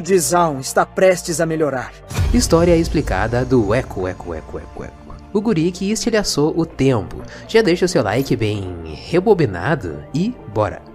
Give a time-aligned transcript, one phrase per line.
[0.00, 1.92] de Zaun está prestes a melhorar.
[2.32, 5.14] História explicada do Eco, Eco, Eco, Eco, Eco.
[5.34, 7.20] O guri que estilhaçou o tempo.
[7.46, 10.91] Já deixa o seu like bem rebobinado e bora!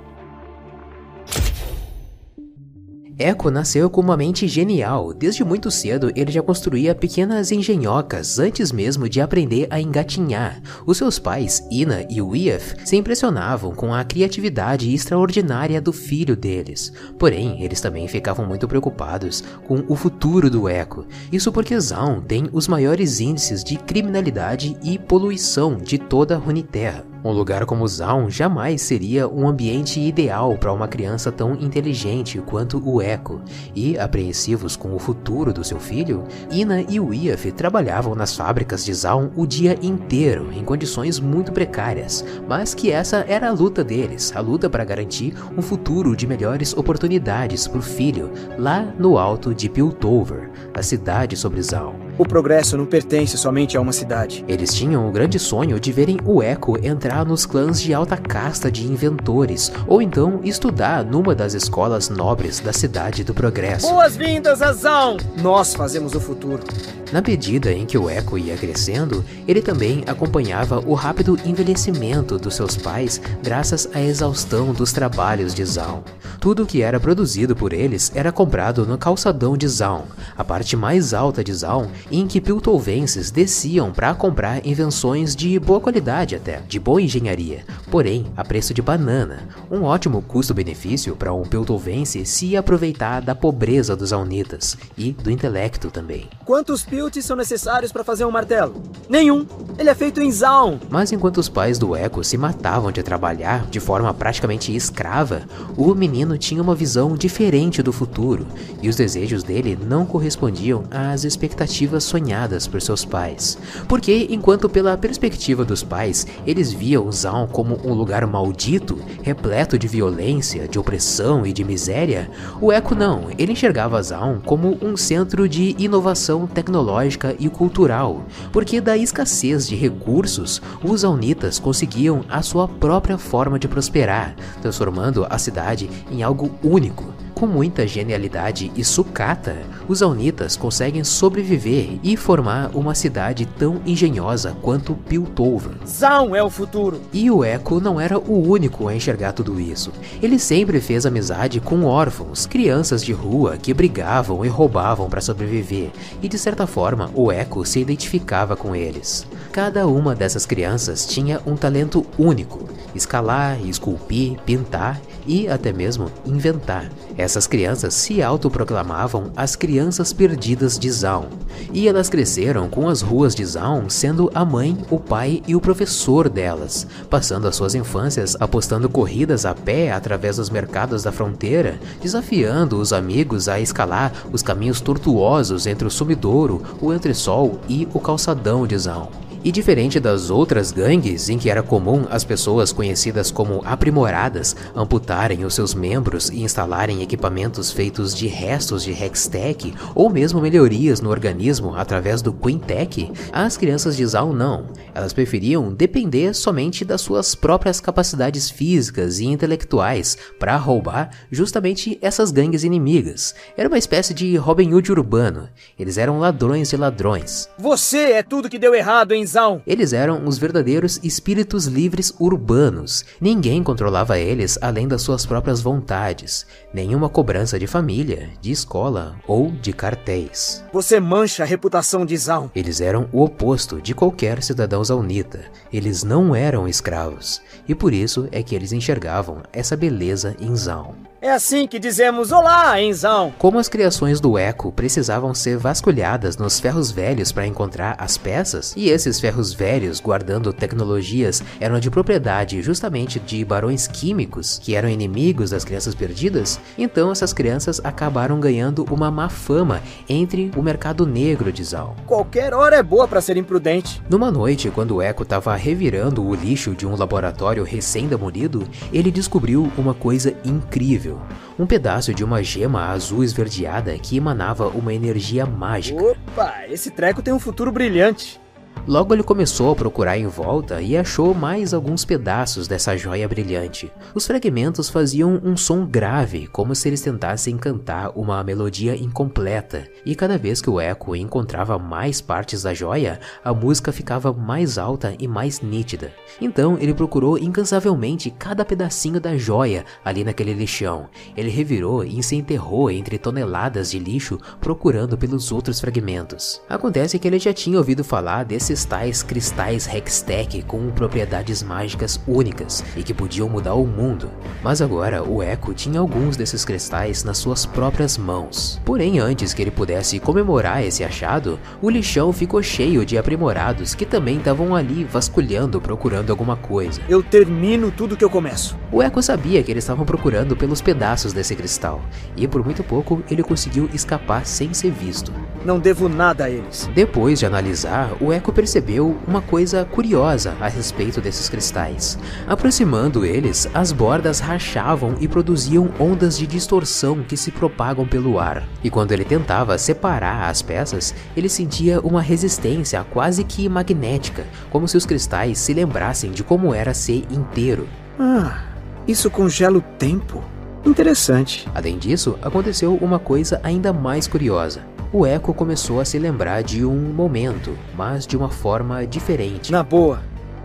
[3.19, 5.11] Echo nasceu com uma mente genial.
[5.11, 10.61] Desde muito cedo, ele já construía pequenas engenhocas antes mesmo de aprender a engatinhar.
[10.86, 16.93] Os seus pais, Ina e Wief, se impressionavam com a criatividade extraordinária do filho deles.
[17.18, 21.07] Porém, eles também ficavam muito preocupados com o futuro do Echo.
[21.31, 27.17] Isso porque Zaun tem os maiores índices de criminalidade e poluição de toda Runeterra.
[27.24, 32.81] Um lugar como Zaun jamais seria um ambiente ideal para uma criança tão inteligente quanto
[32.84, 33.42] o Echo,
[33.76, 38.94] e apreensivos com o futuro do seu filho, Ina e Wiaf trabalhavam nas fábricas de
[38.94, 44.31] Zaun o dia inteiro, em condições muito precárias, mas que essa era a luta deles,
[44.36, 49.54] a luta para garantir um futuro de melhores oportunidades para o filho, lá no alto
[49.54, 52.06] de Piltover, a cidade sobre Zaun.
[52.17, 54.44] O progresso não pertence somente a uma cidade.
[54.48, 58.72] Eles tinham o grande sonho de verem o Echo entrar nos clãs de alta casta
[58.72, 63.88] de inventores, ou então estudar numa das escolas nobres da cidade do progresso.
[63.88, 65.18] Boas-vindas, Azão!
[65.38, 66.64] Nós fazemos o futuro.
[67.11, 72.55] Na medida em que o Echo ia crescendo, ele também acompanhava o rápido envelhecimento dos
[72.55, 76.02] seus pais graças à exaustão dos trabalhos de Zaun.
[76.39, 80.03] Tudo que era produzido por eles era comprado no calçadão de Zaun,
[80.38, 85.80] a parte mais alta de Zaun, em que piltovenses desciam para comprar invenções de boa
[85.80, 91.44] qualidade até, de boa engenharia, porém a preço de banana, um ótimo custo-benefício para um
[91.44, 96.28] piltovense se aproveitar da pobreza dos Zaunitas e do intelecto também.
[96.46, 98.82] Quantos pilts são necessários para fazer um martelo?
[99.10, 99.46] Nenhum.
[99.78, 100.80] Ele é feito em Zaun.
[100.90, 105.44] Mas enquanto os pais do Echo se matavam de trabalhar de forma praticamente escrava,
[105.76, 108.48] o menino tinha uma visão diferente do futuro
[108.82, 113.58] e os desejos dele não correspondiam às expectativas sonhadas por seus pais.
[113.88, 119.88] Porque enquanto pela perspectiva dos pais, eles viam Zaun como um lugar maldito, repleto de
[119.88, 122.30] violência, de opressão e de miséria,
[122.62, 128.80] o Echo não, ele enxergava Zaun como um centro de inovação tecnológica e cultural, porque
[128.80, 135.38] da escassez de recursos, os Aunitas conseguiam a sua própria forma de prosperar, transformando a
[135.38, 137.16] cidade em algo único.
[137.38, 144.58] Com muita genialidade e sucata, os Aunitas conseguem sobreviver e formar uma cidade tão engenhosa
[144.59, 145.74] quanto Piltover.
[145.86, 147.00] Zaun é o futuro!
[147.14, 149.92] E o Echo não era o único a enxergar tudo isso.
[150.20, 155.92] Ele sempre fez amizade com órfãos, crianças de rua que brigavam e roubavam para sobreviver,
[156.24, 159.28] e de certa forma o Echo se identificava com eles.
[159.52, 162.66] Cada uma dessas crianças tinha um talento único:
[162.97, 166.90] escalar, esculpir, pintar e até mesmo inventar.
[167.18, 171.28] Essas crianças se autoproclamavam as crianças perdidas de Zaun,
[171.74, 175.62] e elas cresceram com as ruas de Zaun sendo a mãe, o pai e o
[175.62, 181.79] professor delas, passando as suas infâncias apostando corridas a pé através dos mercados da fronteira,
[182.02, 188.00] desafiando os amigos a escalar os caminhos tortuosos entre o sumidouro, o entresol e o
[188.00, 189.27] calçadão de Zaun.
[189.44, 195.46] E diferente das outras gangues em que era comum as pessoas conhecidas como aprimoradas amputarem
[195.46, 201.09] os seus membros e instalarem equipamentos feitos de restos de Hextech ou mesmo melhorias no
[201.09, 204.68] organismo através do Quintech, as crianças de Zaun não.
[204.94, 212.31] Elas preferiam depender somente das suas próprias capacidades físicas e intelectuais para roubar justamente essas
[212.31, 213.36] gangues inimigas.
[213.56, 215.50] Era uma espécie de Robin Hood urbano.
[215.78, 217.50] Eles eram ladrões de ladrões.
[217.58, 219.26] Você é tudo que deu errado em
[219.68, 223.06] Eles eram os verdadeiros espíritos livres urbanos.
[223.22, 226.48] Ninguém controlava eles além das suas próprias vontades.
[226.74, 230.64] Nenhuma cobrança de família, de escola ou de cartéis.
[230.74, 232.50] Você mancha a reputação de Zaun.
[232.56, 235.42] Eles eram o oposto de qualquer cidadão zaunita.
[235.72, 237.40] Eles não eram escravos.
[237.68, 240.96] E por isso é que eles enxergavam essa beleza em Zaun.
[241.28, 243.34] É assim que dizemos olá, Enzão.
[243.38, 248.74] Como as criações do Echo precisavam ser vasculhadas nos ferros velhos para encontrar as peças,
[248.78, 254.88] e esses ferros velhos, guardando tecnologias, eram de propriedade justamente de barões químicos, que eram
[254.88, 261.06] inimigos das crianças perdidas, então essas crianças acabaram ganhando uma má fama entre o mercado
[261.06, 261.94] negro de Zal.
[262.06, 264.01] Qualquer hora é boa para ser imprudente.
[264.09, 269.69] Numa noite, quando o Echo estava revirando o lixo de um laboratório recém-demolido, ele descobriu
[269.77, 271.16] uma coisa incrível
[271.57, 276.01] um pedaço de uma gema azul esverdeada que emanava uma energia mágica.
[276.01, 278.39] Opa, esse treco tem um futuro brilhante.
[278.85, 283.91] Logo ele começou a procurar em volta e achou mais alguns pedaços dessa joia brilhante.
[284.13, 290.15] Os fragmentos faziam um som grave, como se eles tentassem cantar uma melodia incompleta, e
[290.15, 295.15] cada vez que o eco encontrava mais partes da joia, a música ficava mais alta
[295.19, 296.12] e mais nítida.
[296.39, 301.07] Então ele procurou incansavelmente cada pedacinho da joia ali naquele lixão.
[301.35, 306.62] Ele revirou e se enterrou entre toneladas de lixo procurando pelos outros fragmentos.
[306.69, 312.83] Acontece que ele já tinha ouvido falar desses tais cristais Hextech com propriedades mágicas únicas
[312.97, 314.29] e que podiam mudar o mundo.
[314.61, 318.81] Mas agora o Echo tinha alguns desses cristais nas suas próprias mãos.
[318.83, 324.05] Porém, antes que ele pudesse comemorar esse achado, o lixão ficou cheio de aprimorados que
[324.05, 327.01] também estavam ali vasculhando procurando alguma coisa.
[327.07, 328.77] Eu termino tudo que eu começo.
[328.91, 332.01] O Echo sabia que eles estavam procurando pelos pedaços desse cristal,
[332.35, 335.31] e por muito pouco ele conseguiu escapar sem ser visto.
[335.67, 336.89] Não devo nada a eles.
[336.95, 342.17] Depois de analisar, o Echo percebeu uma coisa curiosa a respeito desses cristais.
[342.47, 348.63] Aproximando eles, as bordas rachavam e produziam ondas de distorção que se propagam pelo ar.
[348.81, 354.87] E quando ele tentava separar as peças, ele sentia uma resistência quase que magnética, como
[354.87, 357.89] se os cristais se lembrassem de como era ser inteiro.
[358.17, 358.63] Ah,
[359.05, 360.41] isso congela o tempo.
[360.85, 361.67] Interessante.
[361.75, 364.95] Além disso, aconteceu uma coisa ainda mais curiosa.
[365.12, 369.71] O Echo começou a se lembrar de um momento, mas de uma forma diferente.
[369.71, 370.21] Na boa,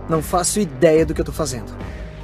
[0.09, 1.73] não faço ideia do que eu tô fazendo.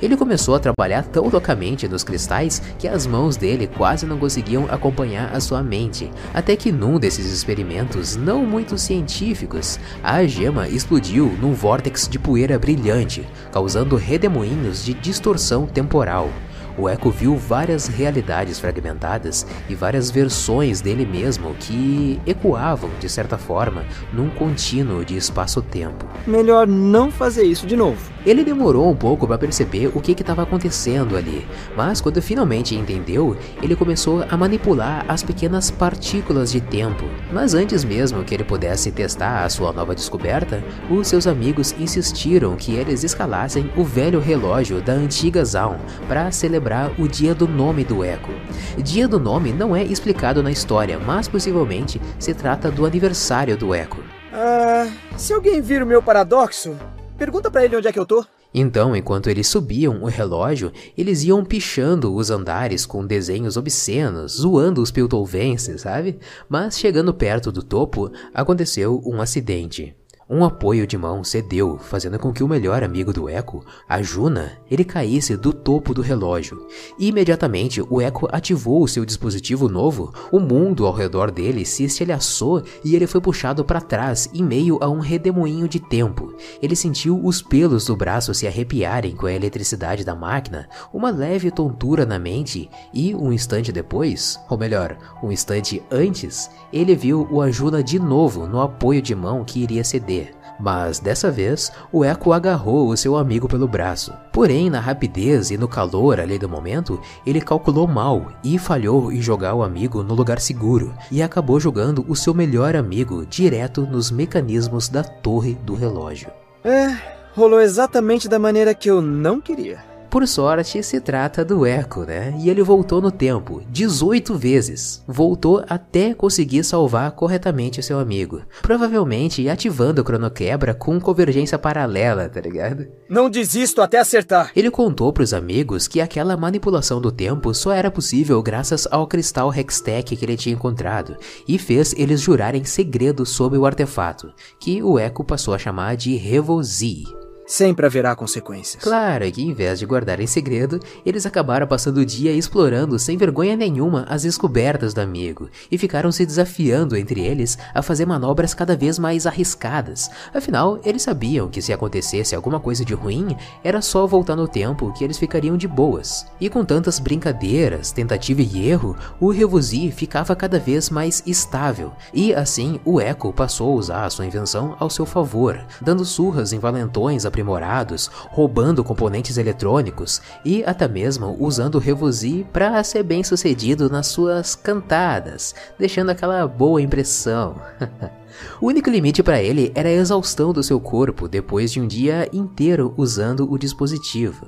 [0.03, 4.67] Ele começou a trabalhar tão loucamente nos cristais que as mãos dele quase não conseguiam
[4.69, 11.27] acompanhar a sua mente, até que num desses experimentos não muito científicos, a gema explodiu
[11.41, 16.29] num vórtex de poeira brilhante, causando redemoinhos de distorção temporal.
[16.79, 23.37] O Echo viu várias realidades fragmentadas e várias versões dele mesmo que ecoavam, de certa
[23.37, 26.07] forma, num contínuo de espaço-tempo.
[26.25, 27.99] Melhor não fazer isso de novo.
[28.29, 33.35] Ele demorou um pouco para perceber o que estava acontecendo ali, mas quando finalmente entendeu,
[33.63, 37.07] ele começou a manipular as pequenas partículas de tempo.
[37.33, 42.55] Mas antes mesmo que ele pudesse testar a sua nova descoberta, os seus amigos insistiram
[42.55, 47.83] que eles escalassem o velho relógio da antiga Zaun para celebrar o dia do nome
[47.83, 48.35] do Echo.
[48.77, 53.75] Dia do nome não é explicado na história, mas possivelmente se trata do aniversário do
[53.75, 54.05] Echo.
[54.35, 54.87] Ah,
[55.17, 56.77] se alguém vir o meu paradoxo,
[57.19, 58.25] pergunta para ele onde é que eu tô.
[58.55, 64.81] Então, enquanto eles subiam o relógio, eles iam pichando os andares com desenhos obscenos, zoando
[64.81, 66.19] os piltovenses, sabe?
[66.49, 69.98] Mas chegando perto do topo, aconteceu um acidente.
[70.31, 74.53] Um apoio de mão cedeu, fazendo com que o melhor amigo do Echo, a Juna,
[74.71, 76.67] ele caísse do topo do relógio.
[76.99, 82.63] Imediatamente, o Echo ativou o seu dispositivo novo, o mundo ao redor dele se estilhaçou
[82.85, 86.35] e ele foi puxado para trás em meio a um redemoinho de tempo.
[86.61, 91.51] Ele sentiu os pelos do braço se arrepiarem com a eletricidade da máquina, uma leve
[91.51, 97.41] tontura na mente e, um instante depois, ou melhor, um instante antes, ele viu o
[97.41, 100.18] Ajuna de novo no apoio de mão que iria ceder.
[100.59, 104.13] Mas dessa vez, o Echo agarrou o seu amigo pelo braço.
[104.33, 109.21] Porém, na rapidez e no calor ali do momento, ele calculou mal e falhou em
[109.21, 114.11] jogar o amigo no lugar seguro e acabou jogando o seu melhor amigo direto nos
[114.11, 116.31] mecanismos da torre do relógio.
[116.65, 116.97] É,
[117.35, 119.88] rolou exatamente da maneira que eu não queria.
[120.11, 122.35] Por sorte, se trata do Echo, né?
[122.39, 125.05] E ele voltou no tempo 18 vezes.
[125.07, 128.43] Voltou até conseguir salvar corretamente seu amigo.
[128.63, 132.87] Provavelmente ativando o cronoquebra com convergência paralela, tá ligado?
[133.09, 134.51] Não desisto até acertar.
[134.57, 139.53] Ele contou pros amigos que aquela manipulação do tempo só era possível graças ao cristal
[139.53, 144.99] Hextech que ele tinha encontrado e fez eles jurarem segredo sobre o artefato, que o
[144.99, 147.05] Echo passou a chamar de Revozi.
[147.49, 148.83] Sempre haverá consequências.
[148.83, 153.17] Claro que, em vez de guardar em segredo, eles acabaram passando o dia explorando sem
[153.17, 158.53] vergonha nenhuma as descobertas do amigo e ficaram se desafiando entre eles a fazer manobras
[158.53, 160.11] cada vez mais arriscadas.
[160.35, 164.93] Afinal, eles sabiam que se acontecesse alguma coisa de ruim, era só voltar no tempo
[164.93, 166.27] que eles ficariam de boas.
[166.39, 171.93] E com tantas brincadeiras, tentativa e erro, o Revusi ficava cada vez mais estável.
[172.13, 176.53] E assim, o Echo passou a usar a sua invenção ao seu favor, dando surras
[176.53, 183.23] em valentões aprimorados, roubando componentes eletrônicos e até mesmo usando o Revusi para ser bem
[183.23, 187.57] sucedido nas suas cantadas, deixando aquela boa impressão.
[188.61, 192.29] O único limite para ele era a exaustão do seu corpo depois de um dia
[192.33, 194.47] inteiro usando o dispositivo.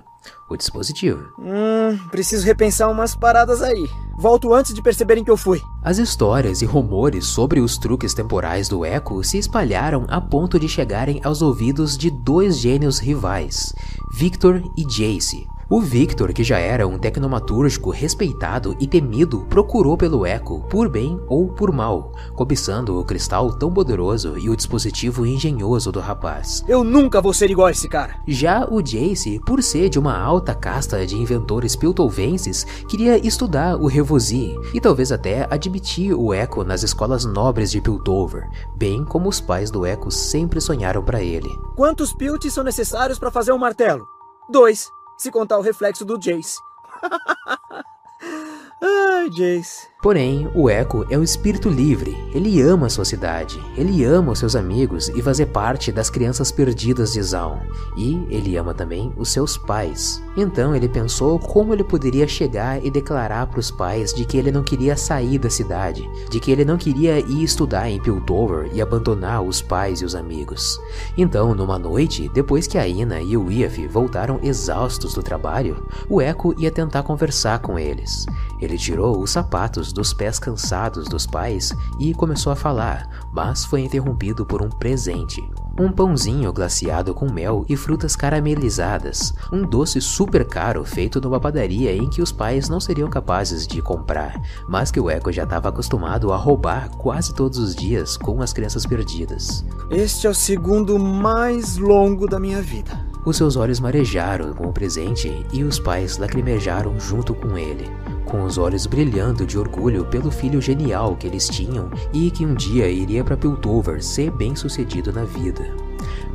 [0.48, 1.32] O dispositivo.
[1.38, 3.88] Hum, preciso repensar umas paradas aí.
[4.18, 5.60] Volto antes de perceberem que eu fui.
[5.82, 10.68] As histórias e rumores sobre os truques temporais do Echo se espalharam a ponto de
[10.68, 13.72] chegarem aos ouvidos de dois gênios rivais,
[14.12, 15.46] Victor e Jace.
[15.72, 21.20] O Victor, que já era um tecnomatúrgico respeitado e temido, procurou pelo Echo, por bem
[21.28, 26.64] ou por mal, cobiçando o cristal tão poderoso e o dispositivo engenhoso do rapaz.
[26.66, 28.16] Eu nunca vou ser igual a esse cara.
[28.26, 33.86] Já o Jace, por ser de uma alta casta de inventores piltovenses, queria estudar o
[33.86, 39.40] Revosi e talvez até admitir o Echo nas escolas nobres de Piltover, bem como os
[39.40, 41.48] pais do Echo sempre sonharam para ele.
[41.76, 44.04] Quantos pilts são necessários para fazer um martelo?
[44.50, 46.58] Dois se contar o reflexo do Jace.
[48.80, 49.86] Ai, Jace.
[50.02, 52.16] Porém, o Echo é um espírito livre.
[52.32, 57.12] Ele ama sua cidade, ele ama os seus amigos e fazer parte das crianças perdidas
[57.12, 57.58] de Zaun.
[57.98, 60.22] E ele ama também os seus pais.
[60.34, 64.50] Então ele pensou como ele poderia chegar e declarar para os pais de que ele
[64.50, 68.80] não queria sair da cidade, de que ele não queria ir estudar em Piltover e
[68.80, 70.80] abandonar os pais e os amigos.
[71.14, 76.22] Então, numa noite, depois que a Ina e o Iaf voltaram exaustos do trabalho, o
[76.22, 78.24] Echo ia tentar conversar com eles.
[78.60, 83.82] Ele tirou os sapatos dos pés cansados dos pais e começou a falar, mas foi
[83.82, 85.42] interrompido por um presente.
[85.78, 91.94] Um pãozinho glaciado com mel e frutas caramelizadas, um doce super caro feito numa padaria
[91.94, 95.68] em que os pais não seriam capazes de comprar, mas que o Echo já estava
[95.68, 99.64] acostumado a roubar quase todos os dias com as crianças perdidas.
[99.90, 103.08] Este é o segundo mais longo da minha vida.
[103.24, 107.90] Os seus olhos marejaram com o presente e os pais lacrimejaram junto com ele
[108.30, 112.54] com os olhos brilhando de orgulho pelo filho genial que eles tinham e que um
[112.54, 115.74] dia iria para Piltover ser bem sucedido na vida.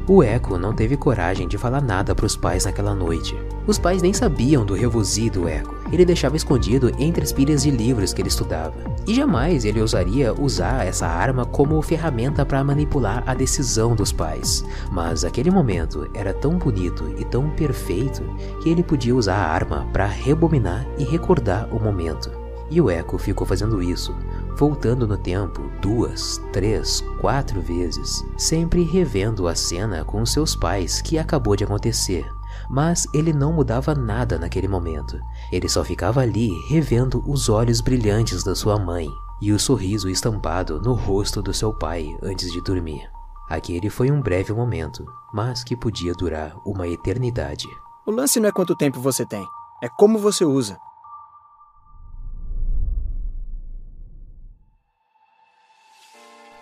[0.08, 3.36] O Echo não teve coragem de falar nada para os pais naquela noite.
[3.66, 5.75] Os pais nem sabiam do revosi do Echo.
[5.92, 8.74] Ele deixava escondido entre as pilhas de livros que ele estudava.
[9.08, 14.66] E jamais ele ousaria usar essa arma como ferramenta para manipular a decisão dos pais.
[14.92, 18.24] Mas aquele momento era tão bonito e tão perfeito
[18.62, 22.46] que ele podia usar a arma para rebobinar e recordar o momento.
[22.70, 24.16] E o Echo ficou fazendo isso,
[24.58, 31.20] voltando no tempo duas, três, quatro vezes, sempre revendo a cena com seus pais que
[31.20, 32.26] acabou de acontecer.
[32.70, 35.20] Mas ele não mudava nada naquele momento.
[35.52, 39.08] Ele só ficava ali revendo os olhos brilhantes da sua mãe
[39.42, 43.10] e o sorriso estampado no rosto do seu pai antes de dormir.
[43.50, 47.68] Aquele foi um breve momento, mas que podia durar uma eternidade.
[48.06, 49.46] O lance não é quanto tempo você tem,
[49.84, 50.78] é como você usa.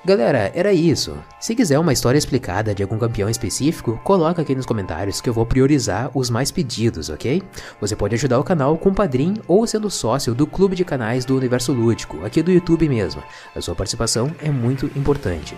[0.06, 1.18] Galera, era isso.
[1.40, 5.34] Se quiser uma história explicada de algum campeão específico, coloca aqui nos comentários que eu
[5.34, 7.42] vou priorizar os mais pedidos, ok?
[7.80, 11.38] Você pode ajudar o canal com Padrim ou sendo sócio do clube de canais do
[11.38, 13.24] Universo Lúdico, aqui do YouTube mesmo.
[13.56, 15.56] A sua participação é muito importante.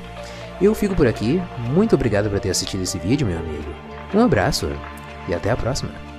[0.61, 1.41] Eu fico por aqui,
[1.73, 3.73] muito obrigado por ter assistido esse vídeo, meu amigo.
[4.13, 4.69] Um abraço
[5.27, 6.14] e até a próxima.